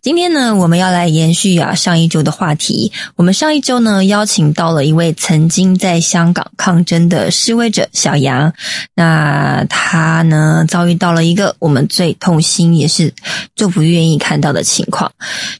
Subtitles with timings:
[0.00, 2.92] 今天呢，我们要来延续啊上一周的话题。
[3.16, 8.52] 我们上一周呢，邀请到了一位曾经在香港抗争的示威者小杨。
[8.94, 13.12] 那他呢，遭遇到了一个我们最痛心也是
[13.56, 15.10] 最不愿意看到的情况，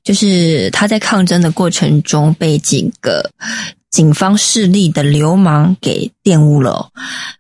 [0.05, 3.31] 就是他在抗争的过程中被几个。
[3.91, 6.91] 警方势力的流氓给玷污了。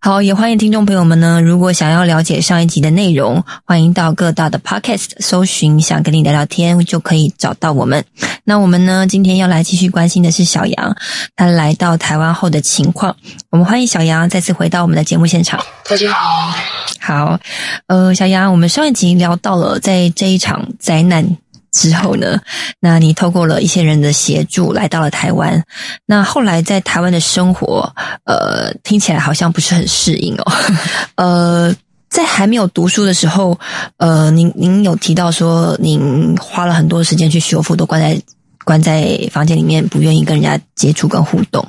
[0.00, 8.04] 好，也欢迎听众朋友们呢，如果想要了解上一集的内容，欢迎到各大的 podcast 搜寻“想跟你聊聊天”，就可以找到我们。
[8.44, 10.96] 那我们呢，今天要来继续关心的是小杨，
[11.36, 13.14] 他来到台湾后的情况。
[13.50, 15.60] 我们欢迎小杨再次回到我们的节目现场。
[15.88, 16.54] 大家好，
[16.98, 17.41] 好，
[17.88, 21.36] 呃，小杨，我们上一集聊到了在这一场灾难。
[21.70, 22.41] 之后呢？
[22.80, 25.62] 那你透过了一些人的协助来到了台湾。
[26.06, 27.92] 那后来在台湾的生活，
[28.25, 30.52] 呃，听起来好像不是很适应哦。
[31.16, 31.75] 呃，
[32.08, 33.58] 在还没有读书的时候，
[33.98, 38.20] 呃，您您有提到说，您花了很多时间去修复，都关在
[38.64, 41.66] 关在房间里面，不愿意跟人家接触跟互动。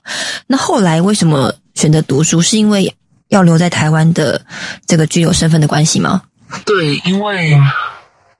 [0.48, 2.42] 那后来为什么选择读书？
[2.42, 2.96] 是因为
[3.28, 4.42] 要留在台湾的
[4.88, 6.22] 这个具有身份的关系吗？
[6.66, 7.56] 对，因为。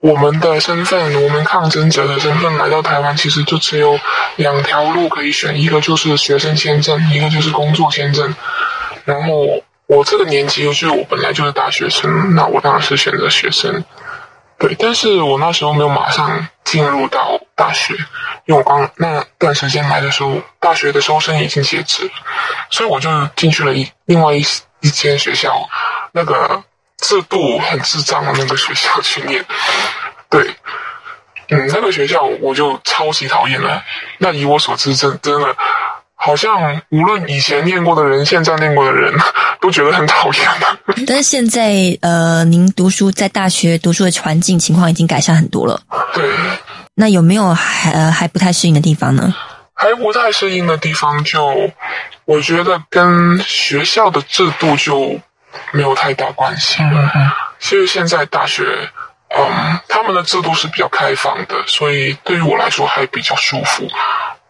[0.00, 4.00] 我们的身份，我们抗争者的身份来到台湾，其实就只有
[4.36, 8.34] 两条路可以选，一个就是学生签证，一个就是工作签证。
[9.04, 13.84] 然后我这个年纪，就是我本来就是大学生，那我当然是选择学生。
[14.58, 17.92] 对，但是我那时候没有马上进入到大学，
[18.46, 22.10] 因为我刚那段时间来的时候，大学的收生已经截止了，
[22.70, 24.42] 所以我就进去了一另外一
[24.80, 25.68] 一间学校，
[26.12, 26.64] 那个。
[27.00, 29.44] 制度很智障的那个学校去念，
[30.28, 30.54] 对，
[31.48, 33.82] 嗯，那个学校我就超级讨厌了。
[34.18, 35.56] 那以我所知，真真的，
[36.14, 39.12] 好像无论以前念过的人，现在念过的人，
[39.60, 40.78] 都觉得很讨厌的。
[41.06, 45.80] 但是现在，呃，您读书在大学读书的环境情况已经改善很多了。
[46.14, 46.30] 对。
[46.94, 49.34] 那有没有还呃还不太适应的地方呢？
[49.74, 51.70] 还不太适应的地方，就
[52.26, 55.18] 我觉得跟学校的制度就。
[55.72, 56.82] 没有太大关系。
[57.58, 58.90] 其实现在大学，
[59.28, 63.86] 嗯，他们的制度是比较开放的，所以对于我来说还比较舒服。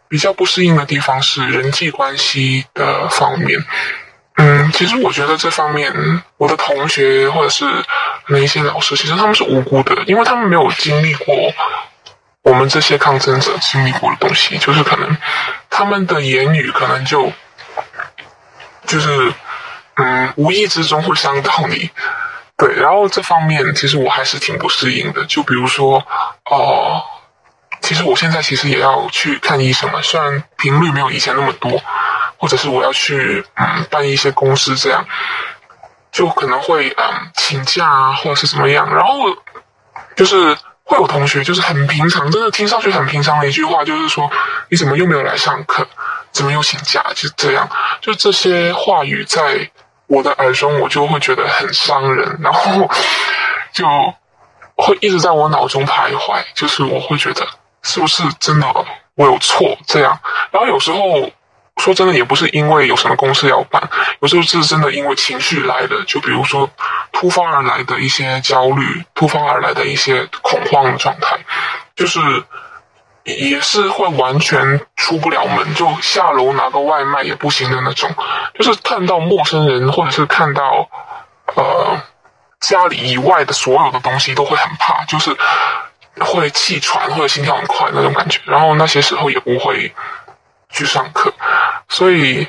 [0.09, 3.65] 比较不适应的地方是人际关系的方面。
[4.37, 5.93] 嗯，其实我觉得这方面，
[6.37, 7.65] 我的同学或者是
[8.29, 11.35] 那一些老师，其实他们是无辜的，因为他们没有经历过
[12.43, 15.17] 我们这些抗争者经历过的东西，就是可能
[15.69, 17.33] 他们的言语可能就
[18.87, 19.33] 就是。
[19.97, 21.91] 嗯，无意之中会伤到你，
[22.57, 22.75] 对。
[22.77, 25.25] 然后这方面其实我还是挺不适应的。
[25.27, 26.03] 就比如说，
[26.51, 27.03] 哦，
[27.83, 31.83] 其实我现在其实也要去看医生了，虽然频率没有以前那么多，
[32.39, 35.05] 或者是我要去嗯办一些公司这样，
[36.13, 38.95] 就可能会嗯请假啊，或者是怎么样。
[38.95, 39.37] 然后
[40.17, 44.31] 就是会有同学就是很平常，真的听上去很平常的一句话，就是说
[44.71, 45.87] 你怎么又没有来上课？
[46.33, 47.05] 怎么又请假？
[47.15, 47.69] 就这样，
[48.01, 49.71] 就这些话语在。
[50.11, 52.91] 我的耳中，我就会觉得很伤人，然后
[53.73, 53.87] 就
[54.75, 56.43] 会一直在我脑中徘徊。
[56.53, 57.47] 就是我会觉得，
[57.83, 58.67] 是不是真的
[59.15, 59.79] 我有错？
[59.87, 60.19] 这样，
[60.51, 61.31] 然后有时候
[61.77, 66.03] 说真的，也不是因为有什么公事要办，有时候是真的因为情绪来的。
[66.09, 66.69] 就比如说
[67.13, 71.39] 突发而来的一些焦虑，突发而来的一些恐慌的状态，
[71.95, 72.19] 就是。
[73.37, 78.11] 也是会完全出不了门，就下楼拿个外卖也不行的那种。
[78.55, 80.89] 就是看到陌生人，或者是看到
[81.55, 82.03] 呃
[82.61, 85.37] 家里以外的所有的东西，都会很怕，就是
[86.19, 88.41] 会气喘或者心跳很快那种感觉。
[88.45, 89.93] 然后那些时候也不会
[90.71, 91.33] 去上课，
[91.89, 92.47] 所以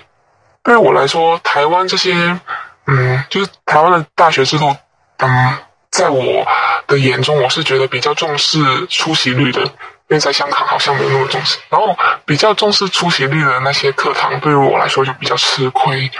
[0.63, 2.39] 对于我来说，台湾这些
[2.87, 4.75] 嗯，就是台湾的大学制度，
[5.17, 5.57] 嗯，
[5.89, 6.45] 在我
[6.87, 9.71] 的眼中，我是觉得比较重视出席率的。
[10.11, 11.57] 因为在香港好像没有那么重视。
[11.69, 16.11] 然后比较重视出席率的那些课堂，对于我来说就比较吃亏。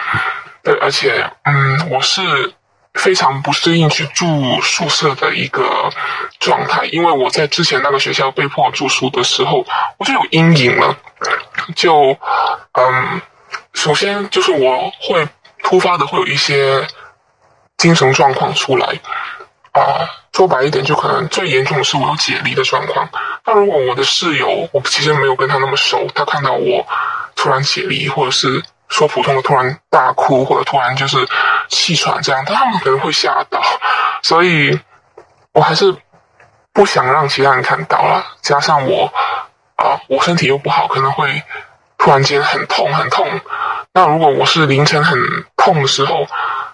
[0.64, 2.54] 对，而且嗯，我是
[2.94, 5.92] 非常不适应去住宿舍的一个
[6.40, 9.66] 状态，因为我在之前那个学校被迫住宿的时候，
[9.98, 10.96] 我就有阴影了。
[11.76, 12.18] 就
[12.72, 13.22] 嗯，
[13.74, 15.28] 首先就是我会
[15.64, 16.88] 突发的会有一些
[17.76, 18.88] 精神状况出来。
[19.74, 23.10] 啊，说白一点，就可能最严重的是我有解离的状况。
[23.45, 26.86] 那如果我的室友，我其实没有跟他那么熟，他看到我
[27.36, 31.28] 突然解离，或者是说普通的突然大哭，或者突然就是
[31.68, 33.62] 气喘这样，他们可能会吓到。
[34.24, 34.80] 所以
[35.51, 35.95] 我还是
[36.72, 38.25] 不想让其他人看到了。
[38.42, 39.12] 加上我
[39.75, 41.44] 啊，我身体又不好，可能会
[41.98, 43.27] 突然间很痛很痛。
[43.94, 45.19] 那如果我是凌晨很
[45.57, 46.25] 痛的时候，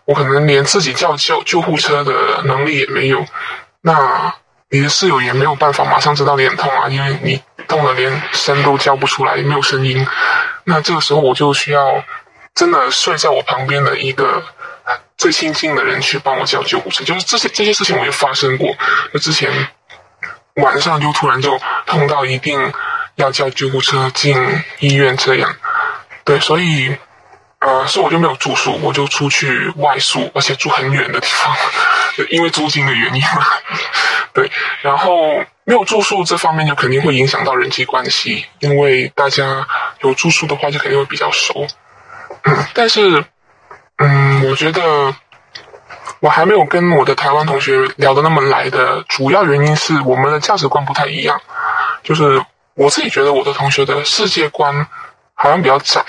[0.07, 3.25] 我可能连自己叫救救护车的能力也没有，
[3.81, 4.33] 那
[4.69, 10.07] 你的室友也没有办法马上知道你很痛啊，因为你痛的连声都叫不出来，没有声音。
[10.63, 12.01] 那这个时候我就需要
[12.56, 14.42] 真的睡在我旁边的一个
[15.18, 17.03] 最亲近的人去帮我叫救护车。
[17.03, 18.74] 就是这些这些事情我就发生过，
[19.12, 19.51] 那之前
[20.56, 22.71] 晚上就突然就痛到一定
[23.15, 24.38] 要叫救护车进
[24.80, 25.53] 医院这样，
[26.24, 26.95] 对，所以。
[27.59, 31.56] 呃，所以我就没有住宿，我就出去外宿，而且住很远的地方，
[32.30, 33.45] 因为租金的原因嘛。
[34.33, 34.51] 对，
[34.83, 39.68] 然后没有住宿这方面就肯定会影响到人际关系，因为大家
[40.01, 41.65] 有住宿的话就肯定会比较熟。
[42.44, 43.25] 嗯，但是，
[43.98, 45.15] 嗯，我觉得
[46.19, 51.42] 我还没有跟我的台湾同学聊得那么来的主要原因是我们的价值观不太一样，
[52.03, 52.45] 就是
[52.75, 54.88] 我自己觉得我的同学的世界观
[55.38, 56.04] 好像比较窄。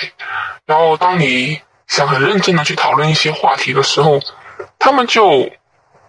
[0.66, 4.20] 然后，当你想很认真的去讨论一些话题的时候，
[4.78, 5.50] 他们就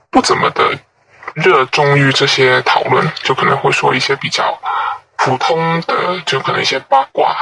[0.09, 0.77] 不怎么的
[1.33, 4.59] 热衷于这些讨论，就可能会说一些比较
[5.15, 7.33] 普通的，就可能一些八卦，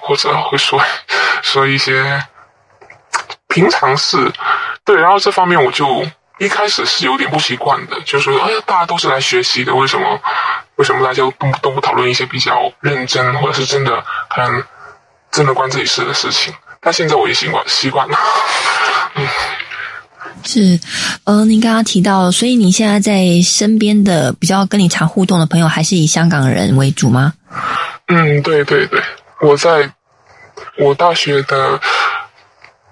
[0.00, 0.80] 或者会说
[1.42, 2.24] 说一些
[3.48, 4.32] 平常事。
[4.84, 6.04] 对，然后这方面我就
[6.38, 10.20] 一开始是有点不习惯的，就是说哎，大家都是来学习的，为什么
[10.74, 14.64] 为什么大家都都不讨论一些比较认真，或者是真的很。
[15.30, 18.16] 真的关自己事的事情，但现在我已经惯习惯了。
[19.14, 19.26] 嗯，
[20.42, 20.80] 是，
[21.24, 27.34] 呃，您刚刚提到，所以你现在在身边的比较跟你常互动的朋友，还是以香港人为主吗？
[28.08, 29.02] 嗯，对对对，
[29.40, 29.92] 我在
[30.78, 31.78] 我大学的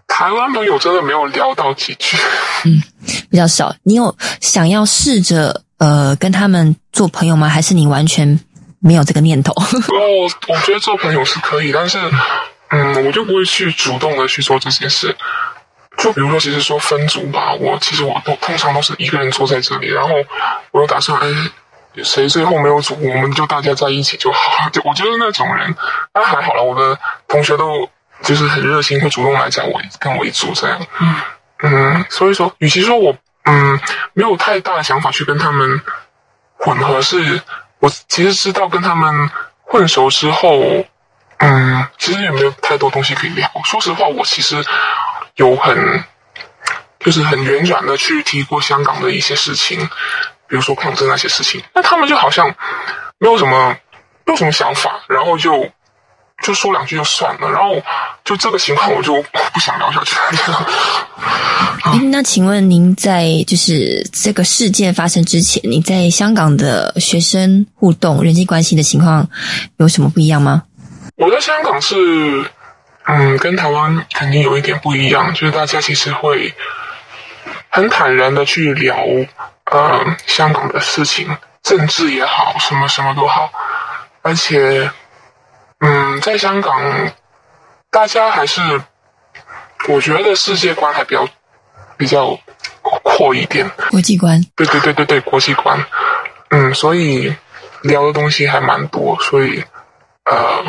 [0.06, 2.16] 台湾朋友真的没有聊到几句，
[2.64, 2.82] 嗯，
[3.30, 3.74] 比较少。
[3.82, 7.48] 你有想要试着呃跟他们做朋友吗？
[7.48, 8.38] 还是你完全？
[8.86, 9.52] 没有这个念头。
[9.58, 11.98] 哦，我觉得做朋友是可以，但是，
[12.68, 15.16] 嗯，我就不会去主动的去做这件事。
[15.98, 20.14] 就比如说，其实说分组吧，我其实我都通常都是一个人坐在这里，然后
[20.70, 21.50] 我又打算，哎，
[22.04, 24.68] 谁最后没有组，我们就大家在一起就好。
[24.70, 25.74] 就我就是那种人，
[26.14, 26.62] 那还好了。
[26.62, 26.96] 我的
[27.26, 27.88] 同学都
[28.22, 30.86] 就是很热心，会主动来找我，跟我一组这样。
[31.00, 31.14] 嗯
[31.62, 33.80] 嗯，所以说，与其说我嗯
[34.12, 35.80] 没有太大的想法去跟他们
[36.56, 37.40] 混合，是。
[37.78, 39.30] 我其实知道跟他们
[39.62, 40.60] 混熟之后，
[41.38, 43.50] 嗯，其实也没有太多东西可以聊。
[43.64, 44.64] 说实话，我其实
[45.34, 46.04] 有很
[47.00, 49.88] 就是很圆转的去提过香港的一些事情，
[50.48, 52.54] 比如说抗争那些事情，那他们就好像
[53.18, 53.76] 没有什么
[54.24, 55.70] 没有什么想法，然后就。
[56.42, 57.82] 就说两句就算了，然后
[58.22, 60.14] 就这个情况我就不想聊下去
[60.52, 60.66] 了。
[62.10, 69.28] 那请问您在就是这个事件发生之前，你在香港的学生互动人际关系的情况
[69.78, 70.62] 有什么不一样吗？
[71.16, 72.50] 我在香港是，
[73.04, 76.54] 嗯，跟台湾肯定有一点不一样，就是大家其实会
[77.68, 78.96] 很坦然的去聊，
[79.70, 81.28] 呃，香港的事情，
[81.62, 83.50] 政治也好，什么什么都好，
[84.22, 84.90] 而且。
[85.78, 87.12] 嗯，在香港，
[87.90, 88.62] 大家还是
[89.88, 91.28] 我觉得世界观还比较
[91.96, 92.38] 比较
[93.02, 94.40] 阔一点，国际观。
[94.54, 95.84] 对对对对对，国际观。
[96.50, 97.34] 嗯，所以
[97.82, 99.64] 聊的东西还蛮多，所以
[100.24, 100.64] 呃，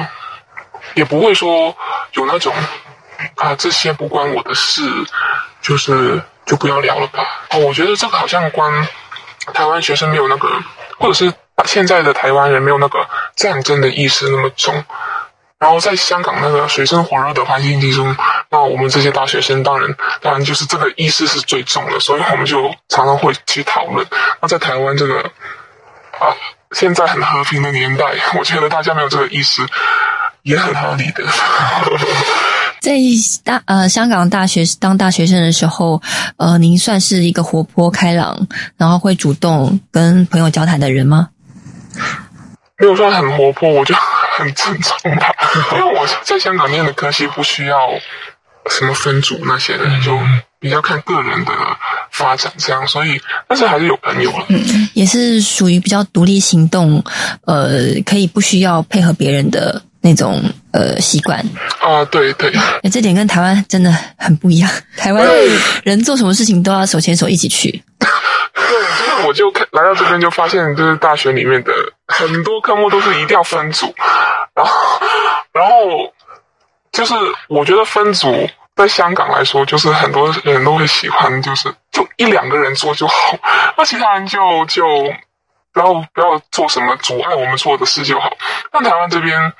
[0.95, 1.75] 也不会说
[2.13, 2.53] 有那种
[3.35, 4.81] 啊这些不关我的事，
[5.61, 7.23] 就是就不要聊了吧。
[7.51, 8.87] 哦，我觉得这个好像关
[9.53, 10.49] 台湾学生没有那个，
[10.97, 11.33] 或者是。
[11.65, 12.99] 现在的台湾人没有那个
[13.35, 14.85] 战争的意识那么重，
[15.59, 18.15] 然后在香港那个水深火热的环境之中，
[18.51, 19.89] 那我们这些大学生当然
[20.21, 24.05] 当然就是这个意识是最重的，所以我们就常常会去讨论。
[24.41, 25.19] 那在台湾这个
[26.19, 26.29] 啊，
[26.71, 28.05] 现在很和平的年代，
[28.37, 29.65] 我觉得大家没有这个意识
[30.43, 31.23] 也很合理的。
[32.79, 32.93] 在
[33.43, 35.99] 大呃香港大学当大学生的时候，
[36.37, 38.47] 呃，您算是一个活泼开朗，
[38.77, 41.29] 然后会主动跟朋友交谈的人吗？
[42.77, 43.95] 没有算很活泼，我就
[44.37, 45.31] 很正常吧。
[45.73, 47.89] 因为我在香港念的科系不需要
[48.69, 50.17] 什么分组那些的，就
[50.59, 51.51] 比较看个人的
[52.11, 54.45] 发展这样，所以但是还是有朋友了。
[54.49, 57.03] 嗯，也是属于比较独立行动，
[57.45, 61.39] 呃，可以不需要配合别人的那种呃习惯。
[61.79, 62.51] 啊，对对，
[62.83, 64.69] 哎，这点跟台湾真的很不一样。
[64.97, 65.25] 台湾
[65.83, 67.81] 人做什么事情都要手牵手一起去。
[69.25, 71.73] 我就看来到这边就发现，就是大学里面的
[72.07, 73.93] 很多科目都是一定要分组，
[74.53, 75.01] 然后
[75.51, 76.13] 然后
[76.91, 77.13] 就是
[77.47, 83.37] 我觉得分组在香港来说，就是很多人都会喜欢，就是就一两个人做就好，
[83.77, 84.85] 那其他人就就
[85.73, 88.35] 不要不要做什么阻碍我们做的事就好。
[88.71, 89.53] 但台湾这边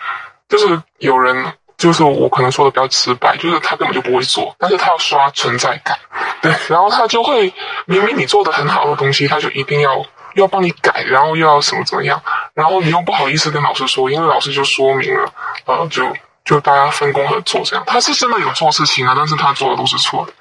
[0.49, 1.53] 就是有人。
[1.77, 5.95] 就是我可能说的比较直白，就是他根本就不会做，但是他要刷存在感，
[6.41, 7.53] 对，然后他就会
[7.85, 10.03] 明明你做的很好的东西，他就一定要
[10.33, 12.19] 要帮你改，然后又要什么怎么样，
[12.55, 15.31] 然后你又不好意思跟老师说，因为老师就说明了，
[15.65, 16.03] 呃，就
[16.43, 20.33] 就大家分工合作这样，他是真的有做事情啊，但是他做的都是错的，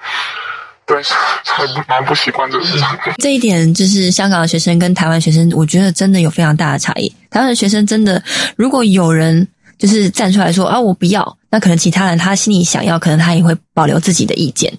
[0.87, 0.99] 对，
[1.45, 2.87] 还蛮不习惯这个事情。
[3.19, 7.07] 这一点就是香港的学生跟台湾学生，我觉得真的有非常大的差异。
[7.29, 8.23] 台湾的学生真的，
[8.55, 9.47] 如果有人。
[9.77, 11.37] 就是站出来说啊，我不要。
[11.49, 14.71] 那可能其他人他心里想要，可能他也会保留自己的意见。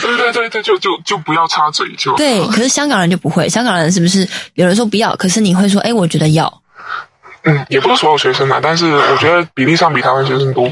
[0.00, 2.14] 对对对对，就就就不要插嘴就。
[2.16, 3.48] 对，可是香港人就不会。
[3.48, 5.16] 香港人是不是有人说不要？
[5.16, 6.62] 可是你会说，哎，我觉得要。
[7.44, 10.70] 嗯，也不是所有学生啊，但是我觉得比例上比台湾学生多。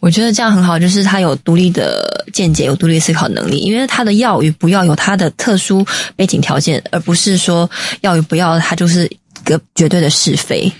[0.00, 3.58] 我觉得这样很好，就是他有独立的见解，有独立思考能力。
[3.58, 7.68] 因为他的要与不要有他的特殊背景条件，而不是说
[8.02, 10.72] 要与不要，他就是一个绝对的是非。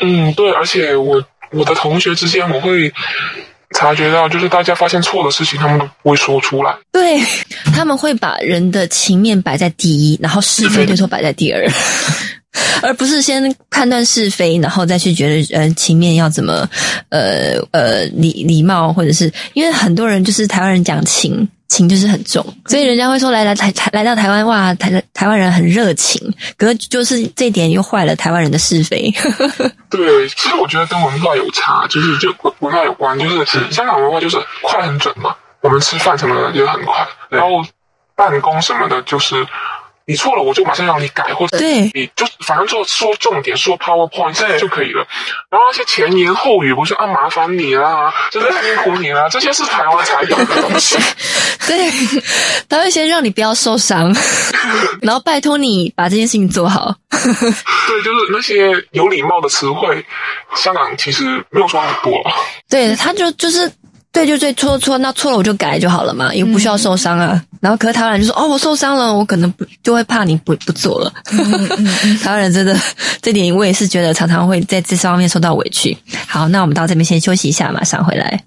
[0.00, 1.22] 嗯，对，而且我。
[1.52, 2.92] 我的同学之间，我会
[3.76, 6.74] 察觉到，就是大家发现错的事情，他们都不会说出来。
[6.92, 7.20] 对，
[7.74, 11.64] 他们会把人的情面摆在第一，然后是非对错摆在第二，
[12.82, 16.68] 而不是先判断是非，然后再去觉得呃情面要怎么
[17.10, 21.48] 呃呃礼礼貌，或者是因为很多人就是台湾人讲情。
[21.70, 26.20] 情就是很重，所以人家会说来来台台来到台湾哇，台台湾人很热情，
[26.58, 29.10] 可是就是这点又坏了台湾人的是非。
[29.88, 37.64] 对，其实我觉得跟文化有差，就是就文化有关，就是香港文化就是快很准嘛，我们吃饭什么的就很快，然后
[38.14, 39.46] 办公什么的就是。
[40.06, 45.06] 你错了，我就马上让你改，或者你就反正就说重点，说 PowerPoint 就可以了。
[45.48, 50.96] 然后那些前言后语，不是啊，麻烦你啦，真的辛苦你啦，这些是台湾才有的东西。
[51.68, 51.90] 对，
[52.68, 54.12] 他会先让你不要受伤，
[55.02, 56.92] 然后拜托你把这件事情做好。
[57.10, 60.04] 对，就是那些有礼貌的词汇，
[60.56, 62.20] 香港其实没有说很多。
[62.68, 63.70] 对，他就就是。
[64.12, 67.40] 对，就对，错错，那错了我就改就好了嘛，又不需要受伤啊。
[67.60, 71.12] 然后，可是台湾人就说：“哦，我受伤了，我可能不就会怕你不不做了。”
[72.22, 72.76] 台湾人真的
[73.22, 75.96] 这点，我也是觉得常常会在这方面受到委屈。
[76.26, 78.42] 好，那我们到这边先休息一下，马上回来。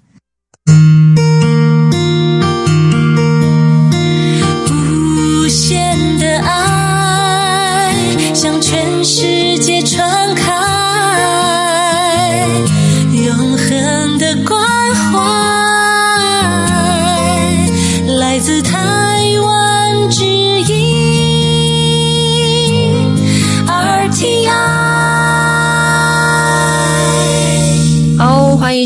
[4.70, 7.94] 无限的爱
[8.34, 10.43] 向全世界传开，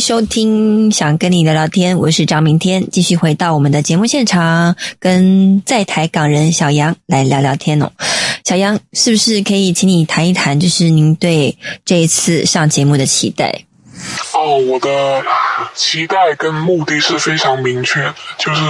[0.01, 7.91] 收听，想跟你聊聊天，我是张明天，继续回到我们的节目现场，跟在台港人小杨来聊聊天哦。
[8.45, 13.65] 小杨，是不是可以请你谈一谈，就是您对这一次上节目的期待？
[14.35, 15.23] 哦，我的
[15.75, 18.63] 期待跟目的是非常明确，就是，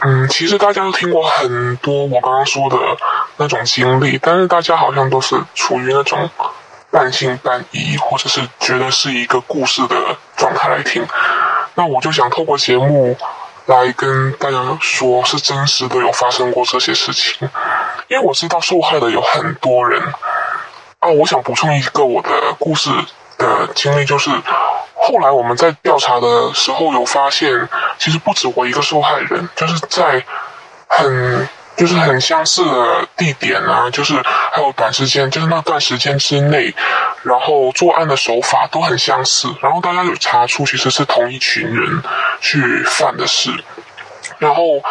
[0.00, 2.76] 嗯，其实大家都听过很多我刚刚说的
[3.36, 6.28] 那种经历，但是大家好像都是处于那种。
[6.96, 11.06] 半信半疑，或者是觉得是一个故事的状态来听，
[11.74, 13.14] 那我就想透过节目
[13.66, 17.46] 来跟大家说，是真实的有发生过这些事情，
[18.08, 20.02] 因为我知道受害的有很多人。
[21.00, 22.88] 啊，我想补充一个我的故事
[23.36, 24.30] 的经历，就是
[24.94, 30.24] 后来我们在调查的时候有发现，其实不止我一个受害人，就是在
[30.88, 31.46] 很。
[31.76, 34.14] 就是很相似的地点啊，就是
[34.52, 36.74] 还有短时间，就是那段时间之内，
[37.22, 42.02] 然后作案的手法都很相似，然后大家有查出其实是同一群人
[42.40, 43.50] 去犯的事，
[44.38, 44.82] 然后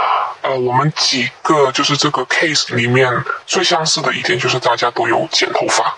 [0.42, 3.12] 呃，我们几个就是这个 case 里面
[3.48, 5.96] 最相似的一点就是大家都有剪头发，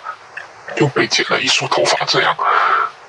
[0.77, 2.33] 就被剪了一束头发这样。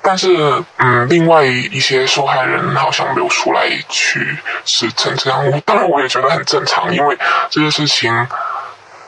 [0.01, 5.45] 但是，嗯，另外一些受害人好像没有出来去指证这样。
[5.51, 7.17] 我当然我也觉得很正常，因为
[7.49, 8.27] 这些事情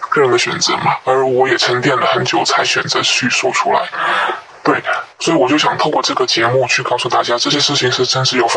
[0.10, 0.96] 个人的选择嘛。
[1.06, 3.82] 而我也沉淀了很久才选择去说出来。
[4.64, 4.80] 对，
[5.18, 8.50] 所以我就想透过这个节目去告诉大家，这些事情是真实有发